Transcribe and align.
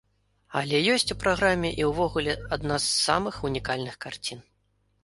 Але 0.61 0.79
ёсць 0.93 1.13
у 1.15 1.17
праграме 1.23 1.69
і 1.83 1.91
ўвогуле 1.91 2.33
адна 2.59 2.81
з 2.87 2.93
самых 3.07 3.39
унікальных 3.51 3.95
карцін. 4.09 4.39